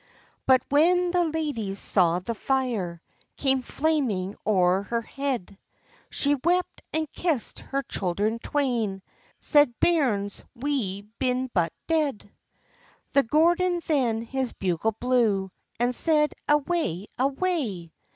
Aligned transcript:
[But 0.47 0.63
when 0.69 1.11
the 1.11 1.25
ladye 1.25 1.75
saw 1.75 2.17
the 2.17 2.33
fire 2.33 3.03
Come 3.37 3.61
flaming 3.61 4.35
o'er 4.47 4.81
her 4.81 5.03
head, 5.03 5.59
She 6.09 6.33
wept, 6.43 6.81
and 6.91 7.07
kissed 7.13 7.59
her 7.59 7.83
children 7.83 8.39
twain; 8.39 9.03
Said—"Bairns, 9.41 10.43
we 10.55 11.03
been 11.19 11.51
but 11.53 11.71
dead." 11.85 12.27
The 13.13 13.21
Gordon 13.21 13.79
then 13.85 14.23
his 14.23 14.53
bugle 14.53 14.93
blew, 14.93 15.51
And 15.79 15.93
said—"Away, 15.93 17.05
away! 17.19 17.93